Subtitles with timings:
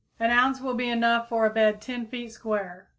[0.19, 2.87] An ounce will be enough for a bed 10 feet square.